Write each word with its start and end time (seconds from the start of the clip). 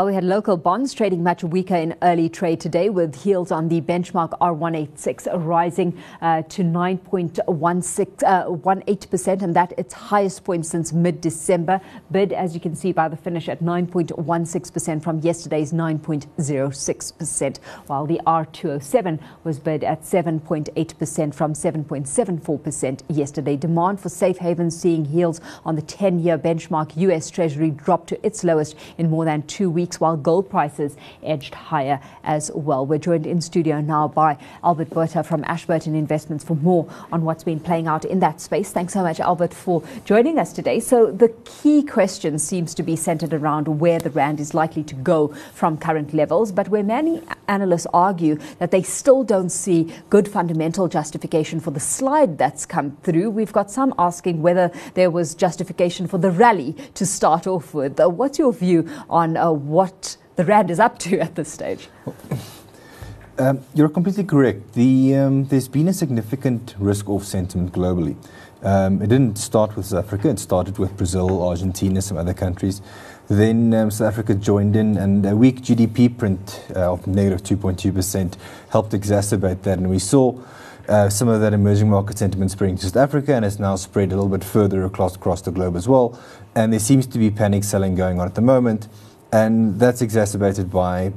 Well, 0.00 0.06
we 0.06 0.14
had 0.14 0.24
local 0.24 0.56
bonds 0.56 0.94
trading 0.94 1.22
much 1.22 1.44
weaker 1.44 1.76
in 1.76 1.94
early 2.00 2.30
trade 2.30 2.58
today, 2.58 2.88
with 2.88 3.26
yields 3.26 3.52
on 3.52 3.68
the 3.68 3.82
benchmark 3.82 4.30
R186 4.38 5.44
rising 5.44 6.02
uh, 6.22 6.40
to 6.40 6.62
9.18%, 6.62 8.22
uh, 8.22 9.44
and 9.44 9.54
that 9.54 9.74
its 9.76 9.92
highest 9.92 10.42
point 10.42 10.64
since 10.64 10.94
mid 10.94 11.20
December. 11.20 11.82
Bid, 12.10 12.32
as 12.32 12.54
you 12.54 12.60
can 12.60 12.74
see 12.74 12.92
by 12.92 13.08
the 13.08 13.16
finish, 13.16 13.46
at 13.46 13.62
9.16% 13.62 15.02
from 15.02 15.18
yesterday's 15.18 15.70
9.06%, 15.70 17.58
while 17.86 18.06
the 18.06 18.22
R207 18.26 19.20
was 19.44 19.58
bid 19.58 19.84
at 19.84 20.00
7.8% 20.00 21.34
from 21.34 21.52
7.74% 21.52 23.02
yesterday. 23.10 23.54
Demand 23.54 24.00
for 24.00 24.08
safe 24.08 24.38
havens 24.38 24.80
seeing 24.80 25.04
yields 25.04 25.42
on 25.66 25.76
the 25.76 25.82
10 25.82 26.20
year 26.20 26.38
benchmark 26.38 26.96
US 26.96 27.28
Treasury 27.28 27.70
drop 27.70 28.06
to 28.06 28.18
its 28.26 28.42
lowest 28.42 28.74
in 28.96 29.10
more 29.10 29.26
than 29.26 29.42
two 29.42 29.68
weeks 29.68 29.89
weeks, 29.90 30.00
while 30.00 30.16
gold 30.16 30.48
prices 30.48 30.96
edged 31.22 31.54
higher 31.54 32.00
as 32.22 32.50
well. 32.54 32.86
We're 32.86 32.98
joined 32.98 33.26
in 33.26 33.40
studio 33.40 33.80
now 33.80 34.06
by 34.08 34.38
Albert 34.62 34.90
Botha 34.90 35.24
from 35.24 35.42
Ashburton 35.44 35.94
Investments 35.96 36.44
for 36.44 36.56
more 36.56 36.88
on 37.10 37.24
what's 37.24 37.42
been 37.42 37.58
playing 37.58 37.88
out 37.88 38.04
in 38.04 38.20
that 38.20 38.40
space. 38.40 38.70
Thanks 38.70 38.92
so 38.92 39.02
much, 39.02 39.18
Albert, 39.18 39.52
for 39.52 39.82
joining 40.04 40.38
us 40.38 40.52
today. 40.52 40.78
So, 40.80 41.10
the 41.10 41.28
key 41.44 41.82
question 41.82 42.38
seems 42.38 42.74
to 42.74 42.82
be 42.84 42.94
centered 42.94 43.34
around 43.34 43.66
where 43.80 43.98
the 43.98 44.10
Rand 44.10 44.38
is 44.38 44.54
likely 44.54 44.84
to 44.84 44.94
go 44.94 45.28
from 45.54 45.76
current 45.76 46.14
levels, 46.14 46.52
but 46.52 46.68
where 46.68 46.84
many 46.84 47.20
analysts 47.48 47.86
argue 47.92 48.38
that 48.58 48.70
they 48.70 48.82
still 48.82 49.24
don't 49.24 49.50
see 49.50 49.92
good 50.08 50.28
fundamental 50.28 50.86
justification 50.86 51.58
for 51.58 51.72
the 51.72 51.80
slide 51.80 52.38
that's 52.38 52.64
come 52.64 52.96
through. 53.02 53.30
We've 53.30 53.52
got 53.52 53.70
some 53.70 53.92
asking 53.98 54.40
whether 54.42 54.70
there 54.94 55.10
was 55.10 55.34
justification 55.34 56.06
for 56.06 56.18
the 56.18 56.30
rally 56.30 56.76
to 56.94 57.04
start 57.04 57.46
off 57.46 57.74
with. 57.74 57.98
Uh, 57.98 58.08
what's 58.08 58.38
your 58.38 58.52
view 58.52 58.88
on 59.08 59.36
uh, 59.36 59.50
what 59.70 60.16
the 60.34 60.44
Rand 60.44 60.70
is 60.70 60.80
up 60.80 60.98
to 60.98 61.20
at 61.26 61.36
this 61.36 61.50
stage. 61.50 61.88
Um, 63.38 63.60
you're 63.74 63.88
completely 63.88 64.24
correct. 64.24 64.74
The, 64.74 65.14
um, 65.16 65.44
there's 65.46 65.68
been 65.68 65.88
a 65.88 65.94
significant 65.94 66.74
risk 66.78 67.08
off 67.08 67.24
sentiment 67.24 67.72
globally. 67.72 68.16
Um, 68.62 69.00
it 69.00 69.06
didn't 69.06 69.38
start 69.38 69.74
with 69.74 69.86
South 69.86 70.04
Africa, 70.04 70.28
it 70.28 70.38
started 70.38 70.76
with 70.76 70.94
Brazil, 70.98 71.42
Argentina, 71.42 72.02
some 72.02 72.18
other 72.18 72.34
countries. 72.34 72.82
Then 73.28 73.72
um, 73.72 73.90
South 73.90 74.08
Africa 74.08 74.34
joined 74.34 74.76
in, 74.76 74.98
and 74.98 75.24
a 75.24 75.34
weak 75.34 75.62
GDP 75.62 76.18
print 76.18 76.62
uh, 76.76 76.92
of 76.92 77.06
negative 77.06 77.42
2.2% 77.42 78.36
helped 78.70 78.92
exacerbate 78.92 79.62
that. 79.62 79.78
And 79.78 79.88
we 79.88 79.98
saw 80.00 80.38
uh, 80.88 81.08
some 81.08 81.28
of 81.28 81.40
that 81.40 81.54
emerging 81.54 81.88
market 81.88 82.18
sentiment 82.18 82.50
spreading 82.50 82.76
to 82.76 82.86
South 82.86 82.96
Africa, 82.96 83.34
and 83.34 83.44
it's 83.44 83.58
now 83.58 83.76
spread 83.76 84.12
a 84.12 84.16
little 84.16 84.28
bit 84.28 84.44
further 84.44 84.84
across, 84.84 85.16
across 85.16 85.40
the 85.40 85.52
globe 85.52 85.76
as 85.76 85.88
well. 85.88 86.20
And 86.54 86.72
there 86.72 86.80
seems 86.80 87.06
to 87.06 87.18
be 87.18 87.30
panic 87.30 87.64
selling 87.64 87.94
going 87.94 88.20
on 88.20 88.26
at 88.26 88.34
the 88.34 88.42
moment 88.42 88.88
and 89.32 89.78
that's 89.78 90.02
exacerbated 90.02 90.70
by 90.70 91.12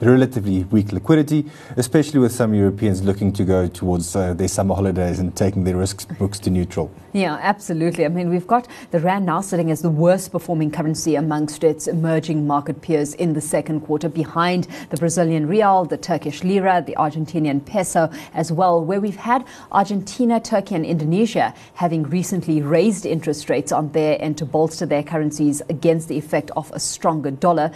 relatively 0.00 0.64
weak 0.64 0.92
liquidity, 0.92 1.48
especially 1.76 2.18
with 2.18 2.32
some 2.32 2.54
Europeans 2.54 3.02
looking 3.02 3.32
to 3.32 3.44
go 3.44 3.68
towards 3.68 4.16
uh, 4.16 4.34
their 4.34 4.48
summer 4.48 4.74
holidays 4.74 5.18
and 5.18 5.34
taking 5.36 5.64
their 5.64 5.76
risk 5.76 6.16
books 6.18 6.38
to 6.40 6.50
neutral. 6.50 6.90
Yeah, 7.12 7.38
absolutely. 7.40 8.04
I 8.06 8.08
mean, 8.08 8.30
we've 8.30 8.46
got 8.46 8.66
the 8.90 8.98
Rand 8.98 9.26
now 9.26 9.42
sitting 9.42 9.70
as 9.70 9.82
the 9.82 9.90
worst 9.90 10.32
performing 10.32 10.70
currency 10.70 11.14
amongst 11.14 11.62
its 11.62 11.86
emerging 11.86 12.46
market 12.46 12.80
peers 12.80 13.14
in 13.14 13.34
the 13.34 13.40
second 13.40 13.82
quarter, 13.82 14.08
behind 14.08 14.66
the 14.90 14.96
Brazilian 14.96 15.46
real, 15.46 15.84
the 15.84 15.98
Turkish 15.98 16.42
lira, 16.42 16.82
the 16.84 16.96
Argentinian 16.96 17.64
peso 17.64 18.10
as 18.32 18.50
well, 18.50 18.82
where 18.82 19.00
we've 19.00 19.16
had 19.16 19.44
Argentina, 19.70 20.40
Turkey, 20.40 20.74
and 20.74 20.86
Indonesia 20.86 21.54
having 21.74 22.04
recently 22.04 22.62
raised 22.62 23.04
interest 23.04 23.50
rates 23.50 23.72
on 23.72 23.92
their 23.92 24.20
end 24.20 24.38
to 24.38 24.46
bolster 24.46 24.86
their 24.86 25.02
currencies 25.02 25.60
against 25.68 26.08
the 26.08 26.16
effect 26.16 26.50
of 26.56 26.72
a 26.72 26.80
stronger 27.12 27.30
dollar. 27.30 27.70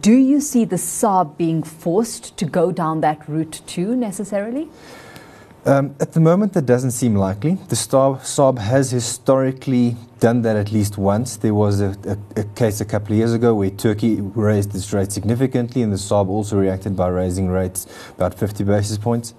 Do 0.00 0.12
you 0.12 0.40
see 0.40 0.64
the 0.64 0.76
SARB 0.76 1.36
being 1.36 1.62
forced 1.62 2.36
to 2.36 2.44
go 2.44 2.70
down 2.70 3.00
that 3.00 3.28
route 3.28 3.60
too 3.66 3.96
necessarily? 3.96 4.68
Um, 5.64 5.96
at 5.98 6.12
the 6.12 6.20
moment, 6.20 6.52
that 6.52 6.66
doesn't 6.66 6.92
seem 6.92 7.16
likely. 7.16 7.54
The 7.68 7.74
SARB 7.74 8.58
has 8.58 8.92
historically 8.92 9.96
done 10.20 10.42
that 10.42 10.54
at 10.54 10.70
least 10.70 10.96
once. 10.96 11.36
There 11.36 11.54
was 11.54 11.80
a, 11.80 11.96
a, 12.06 12.40
a, 12.40 12.44
case 12.54 12.80
a 12.80 12.84
couple 12.84 13.12
of 13.14 13.18
years 13.18 13.32
ago 13.32 13.52
where 13.52 13.70
Turkey 13.70 14.20
raised 14.20 14.72
its 14.76 14.92
rate 14.92 15.10
significantly, 15.10 15.82
and 15.82 15.92
the 15.92 15.98
SARB 15.98 16.28
also 16.28 16.56
reacted 16.56 16.94
by 16.94 17.08
raising 17.08 17.48
rates 17.48 17.88
about 18.16 18.38
50 18.38 18.62
basis 18.62 18.98
points. 18.98 19.34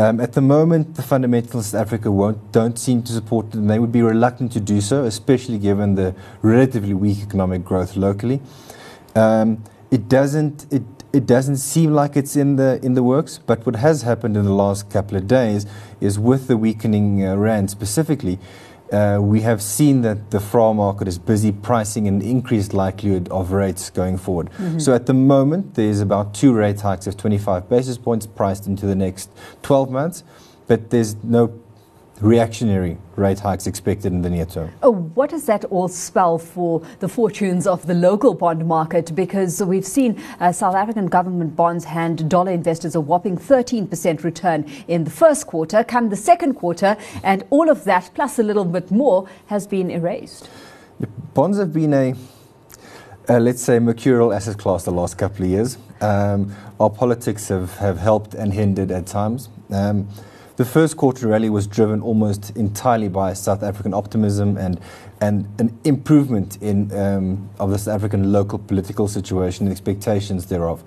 Um, 0.00 0.18
at 0.18 0.32
the 0.32 0.40
moment, 0.40 0.94
the 0.94 1.02
fundamentals 1.02 1.74
of 1.74 1.80
Africa 1.82 2.10
won't, 2.10 2.52
don't 2.52 2.78
seem 2.78 3.02
to 3.02 3.12
support 3.12 3.52
and 3.52 3.68
they 3.68 3.78
would 3.78 3.92
be 3.92 4.00
reluctant 4.00 4.50
to 4.52 4.58
do 4.58 4.80
so, 4.80 5.04
especially 5.04 5.58
given 5.58 5.94
the 5.94 6.14
relatively 6.40 6.94
weak 6.94 7.18
economic 7.18 7.66
growth 7.66 7.96
locally. 7.96 8.40
Um, 9.14 9.62
it 9.90 10.08
doesn't 10.08 10.64
it 10.72 10.84
it 11.12 11.26
doesn't 11.26 11.58
seem 11.58 11.92
like 11.92 12.16
it's 12.16 12.34
in 12.34 12.56
the 12.56 12.80
in 12.82 12.94
the 12.94 13.02
works. 13.02 13.36
But 13.44 13.66
what 13.66 13.76
has 13.76 14.00
happened 14.00 14.38
in 14.38 14.46
the 14.46 14.54
last 14.54 14.88
couple 14.88 15.18
of 15.18 15.26
days 15.26 15.66
is 16.00 16.18
with 16.18 16.46
the 16.46 16.56
weakening 16.56 17.22
uh, 17.22 17.36
rand 17.36 17.70
specifically. 17.70 18.38
Uh, 18.92 19.18
we 19.20 19.40
have 19.42 19.62
seen 19.62 20.02
that 20.02 20.30
the 20.30 20.40
FRA 20.40 20.74
market 20.74 21.06
is 21.06 21.18
busy 21.18 21.52
pricing 21.52 22.08
an 22.08 22.20
increased 22.20 22.74
likelihood 22.74 23.28
of 23.28 23.52
rates 23.52 23.88
going 23.88 24.18
forward. 24.18 24.50
Mm-hmm. 24.52 24.78
So 24.80 24.94
at 24.94 25.06
the 25.06 25.14
moment, 25.14 25.74
there's 25.74 26.00
about 26.00 26.34
two 26.34 26.52
rate 26.52 26.80
hikes 26.80 27.06
of 27.06 27.16
25 27.16 27.68
basis 27.68 27.98
points 27.98 28.26
priced 28.26 28.66
into 28.66 28.86
the 28.86 28.96
next 28.96 29.30
12 29.62 29.90
months, 29.90 30.24
but 30.66 30.90
there's 30.90 31.14
no 31.22 31.48
reactionary 32.20 32.98
rate 33.16 33.40
hikes 33.40 33.66
expected 33.66 34.12
in 34.12 34.22
the 34.22 34.30
near 34.30 34.44
term. 34.44 34.70
Oh, 34.82 34.92
what 34.92 35.30
does 35.30 35.46
that 35.46 35.64
all 35.66 35.88
spell 35.88 36.38
for 36.38 36.82
the 37.00 37.08
fortunes 37.08 37.66
of 37.66 37.86
the 37.86 37.94
local 37.94 38.34
bond 38.34 38.66
market? 38.66 39.14
Because 39.14 39.62
we've 39.62 39.86
seen 39.86 40.20
uh, 40.38 40.52
South 40.52 40.74
African 40.74 41.06
government 41.06 41.56
bonds 41.56 41.84
hand 41.84 42.28
dollar 42.28 42.52
investors 42.52 42.94
a 42.94 43.00
whopping 43.00 43.38
13% 43.38 44.22
return 44.22 44.70
in 44.88 45.04
the 45.04 45.10
first 45.10 45.46
quarter. 45.46 45.82
Come 45.82 46.10
the 46.10 46.16
second 46.16 46.54
quarter, 46.54 46.96
and 47.22 47.44
all 47.50 47.70
of 47.70 47.84
that, 47.84 48.10
plus 48.14 48.38
a 48.38 48.42
little 48.42 48.64
bit 48.64 48.90
more, 48.90 49.28
has 49.46 49.66
been 49.66 49.90
erased. 49.90 50.48
The 50.98 51.06
bonds 51.06 51.58
have 51.58 51.72
been 51.72 51.94
a, 51.94 52.14
uh, 53.28 53.38
let's 53.38 53.62
say, 53.62 53.78
mercurial 53.78 54.32
asset 54.32 54.58
class 54.58 54.84
the 54.84 54.90
last 54.90 55.16
couple 55.16 55.44
of 55.44 55.50
years. 55.50 55.78
Um, 56.00 56.54
our 56.78 56.90
politics 56.90 57.48
have, 57.48 57.76
have 57.78 57.98
helped 57.98 58.34
and 58.34 58.52
hindered 58.52 58.90
at 58.90 59.06
times. 59.06 59.48
Um, 59.70 60.08
the 60.60 60.66
first 60.66 60.98
quarter 60.98 61.26
rally 61.26 61.48
was 61.48 61.66
driven 61.66 62.02
almost 62.02 62.54
entirely 62.54 63.08
by 63.08 63.32
South 63.32 63.62
African 63.62 63.94
optimism 63.94 64.58
and, 64.58 64.78
and 65.18 65.48
an 65.58 65.74
improvement 65.84 66.58
in, 66.60 66.92
um, 66.92 67.48
of 67.58 67.70
the 67.70 67.78
South 67.78 67.94
African 67.94 68.30
local 68.30 68.58
political 68.58 69.08
situation 69.08 69.66
and 69.66 69.72
expectations 69.72 70.44
thereof. 70.48 70.84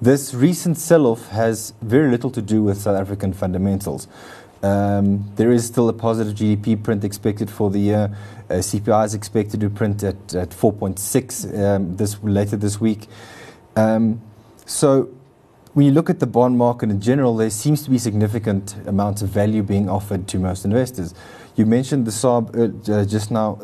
This 0.00 0.32
recent 0.32 0.78
sell 0.78 1.04
off 1.04 1.28
has 1.28 1.74
very 1.82 2.10
little 2.10 2.30
to 2.30 2.40
do 2.40 2.62
with 2.62 2.80
South 2.80 2.98
African 2.98 3.34
fundamentals. 3.34 4.08
Um, 4.62 5.30
there 5.36 5.52
is 5.52 5.66
still 5.66 5.90
a 5.90 5.92
positive 5.92 6.34
GDP 6.34 6.82
print 6.82 7.04
expected 7.04 7.50
for 7.50 7.68
the 7.68 7.78
year. 7.78 8.16
Uh, 8.48 8.54
CPI 8.54 9.04
is 9.04 9.12
expected 9.12 9.60
to 9.60 9.68
print 9.68 10.04
at, 10.04 10.34
at 10.34 10.48
4.6 10.48 11.58
um, 11.62 11.96
this, 11.98 12.16
later 12.22 12.56
this 12.56 12.80
week. 12.80 13.08
Um, 13.76 14.22
so 14.64 15.10
when 15.76 15.84
you 15.84 15.92
look 15.92 16.08
at 16.08 16.20
the 16.20 16.26
bond 16.26 16.56
market 16.56 16.88
in 16.88 17.02
general, 17.02 17.36
there 17.36 17.50
seems 17.50 17.82
to 17.82 17.90
be 17.90 17.98
significant 17.98 18.74
amounts 18.86 19.20
of 19.20 19.28
value 19.28 19.62
being 19.62 19.90
offered 19.90 20.26
to 20.26 20.38
most 20.38 20.64
investors. 20.64 21.12
You 21.54 21.66
mentioned 21.66 22.06
the 22.06 22.12
SARB 22.12 22.88
uh, 22.88 23.04
just 23.04 23.30
now. 23.30 23.60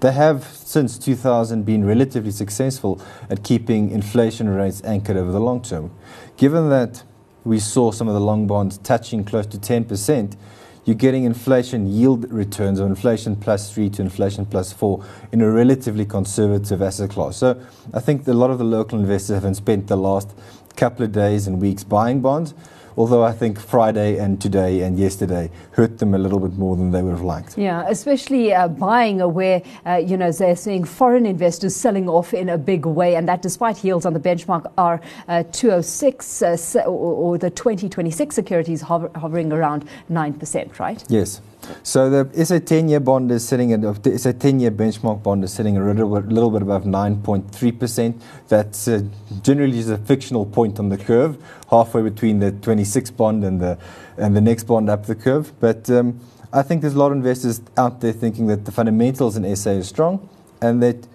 They 0.00 0.10
have, 0.10 0.42
since 0.42 0.98
2000, 0.98 1.64
been 1.64 1.84
relatively 1.84 2.32
successful 2.32 3.00
at 3.30 3.44
keeping 3.44 3.92
inflation 3.92 4.48
rates 4.48 4.82
anchored 4.82 5.16
over 5.16 5.30
the 5.30 5.38
long 5.38 5.62
term. 5.62 5.92
Given 6.36 6.70
that 6.70 7.04
we 7.44 7.60
saw 7.60 7.92
some 7.92 8.08
of 8.08 8.14
the 8.14 8.20
long 8.20 8.48
bonds 8.48 8.78
touching 8.78 9.22
close 9.24 9.46
to 9.46 9.56
10%, 9.56 10.36
you're 10.84 10.96
getting 10.96 11.24
inflation 11.24 11.86
yield 11.86 12.30
returns 12.30 12.78
of 12.78 12.86
inflation 12.86 13.36
plus 13.36 13.72
three 13.72 13.88
to 13.90 14.02
inflation 14.02 14.44
plus 14.44 14.72
four 14.72 15.04
in 15.32 15.40
a 15.40 15.50
relatively 15.50 16.04
conservative 16.04 16.82
asset 16.82 17.10
class. 17.10 17.36
So 17.36 17.60
I 17.94 18.00
think 18.00 18.26
a 18.28 18.32
lot 18.32 18.50
of 18.50 18.58
the 18.58 18.64
local 18.64 18.98
investors 18.98 19.34
haven't 19.34 19.54
spent 19.54 19.86
the 19.86 19.96
last 19.96 20.34
couple 20.76 21.04
of 21.04 21.12
days 21.12 21.46
and 21.46 21.60
weeks 21.60 21.84
buying 21.84 22.20
bonds. 22.20 22.54
Although 22.96 23.24
I 23.24 23.32
think 23.32 23.58
Friday 23.58 24.18
and 24.18 24.40
today 24.40 24.82
and 24.82 24.98
yesterday 24.98 25.50
hurt 25.72 25.98
them 25.98 26.14
a 26.14 26.18
little 26.18 26.38
bit 26.38 26.56
more 26.56 26.76
than 26.76 26.92
they 26.92 27.02
would 27.02 27.10
have 27.10 27.22
liked. 27.22 27.58
Yeah, 27.58 27.84
especially 27.88 28.52
uh, 28.52 28.68
buying 28.68 29.18
where, 29.32 29.62
uh, 29.86 29.96
you 29.96 30.16
know, 30.16 30.30
they're 30.30 30.56
seeing 30.56 30.84
foreign 30.84 31.26
investors 31.26 31.74
selling 31.74 32.08
off 32.08 32.32
in 32.34 32.48
a 32.48 32.58
big 32.58 32.86
way, 32.86 33.16
and 33.16 33.28
that 33.28 33.42
despite 33.42 33.82
yields 33.82 34.06
on 34.06 34.12
the 34.12 34.20
benchmark 34.20 34.70
are 34.78 35.00
uh, 35.28 35.42
206 35.52 36.42
uh, 36.42 36.56
or, 36.86 36.88
or, 36.88 37.38
the 37.38 37.50
2026 37.50 38.34
securities 38.34 38.80
hover, 38.82 39.10
hovering 39.16 39.52
around 39.52 39.86
9%, 40.10 40.78
right? 40.78 41.04
Yes. 41.08 41.40
So 41.82 42.10
the 42.10 42.44
SA 42.44 42.56
10-year 42.56 43.00
bond 43.00 43.30
is 43.32 43.46
sitting 43.46 43.72
at 43.72 43.80
SA 43.80 44.30
10-year 44.32 44.70
benchmark 44.70 45.22
bond 45.22 45.44
is 45.44 45.52
sitting 45.52 45.76
a 45.76 45.84
little 45.84 46.20
bit, 46.20 46.30
little 46.30 46.50
bit 46.50 46.62
above 46.62 46.84
9.3%. 46.84 48.20
That's 48.48 48.88
uh, 48.88 49.02
generally 49.42 49.78
is 49.78 49.90
a 49.90 49.98
fictional 49.98 50.46
point 50.46 50.78
on 50.78 50.90
the 50.90 50.98
curve, 50.98 51.42
halfway 51.74 52.02
between 52.02 52.38
the 52.38 52.52
26 52.52 53.10
bond 53.12 53.44
and 53.44 53.60
the 53.60 53.78
and 54.16 54.36
the 54.36 54.40
next 54.40 54.64
bond 54.64 54.88
up 54.88 55.06
the 55.06 55.14
curve. 55.14 55.52
But 55.60 55.90
um, 55.90 56.20
I 56.52 56.62
think 56.62 56.82
there's 56.82 56.94
a 56.94 56.98
lot 56.98 57.10
of 57.10 57.16
investors 57.16 57.60
out 57.76 58.00
there 58.00 58.12
thinking 58.12 58.46
that 58.46 58.64
the 58.64 58.72
fundamentals 58.72 59.36
in 59.36 59.56
SA 59.56 59.70
are 59.70 59.82
strong, 59.82 60.28
and 60.60 60.82
that 60.82 61.06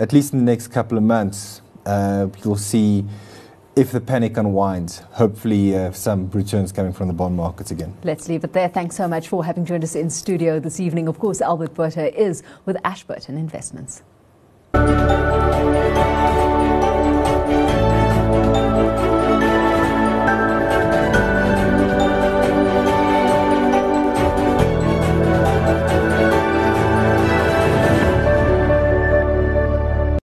at 0.00 0.12
least 0.12 0.32
in 0.32 0.38
the 0.38 0.44
next 0.44 0.68
couple 0.68 0.96
of 0.96 1.04
months 1.04 1.60
uh, 1.86 2.28
you'll 2.44 2.56
see 2.56 3.04
if 3.76 3.92
the 3.92 4.00
panic 4.00 4.36
unwinds, 4.36 4.98
hopefully 5.12 5.76
uh, 5.76 5.92
some 5.92 6.28
returns 6.30 6.72
coming 6.72 6.92
from 6.92 7.06
the 7.06 7.14
bond 7.14 7.36
markets 7.36 7.70
again. 7.70 7.94
Let's 8.02 8.28
leave 8.28 8.42
it 8.42 8.52
there. 8.52 8.68
Thanks 8.68 8.96
so 8.96 9.06
much 9.06 9.28
for 9.28 9.44
having 9.44 9.64
joined 9.64 9.84
us 9.84 9.94
in 9.94 10.10
studio 10.10 10.58
this 10.58 10.80
evening. 10.80 11.06
Of 11.06 11.20
course, 11.20 11.40
Albert 11.40 11.74
Botha 11.74 12.12
is 12.20 12.42
with 12.66 12.76
Ashburton 12.84 13.38
Investments. 13.38 14.02